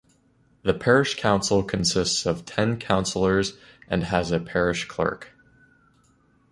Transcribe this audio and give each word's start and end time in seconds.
The 0.63 0.73
parish 0.73 1.13
council 1.19 1.61
consists 1.61 2.25
of 2.25 2.43
ten 2.43 2.79
councillors 2.79 3.59
and 3.87 4.05
has 4.05 4.31
a 4.31 4.39
parish 4.39 4.85
clerk. 4.87 5.31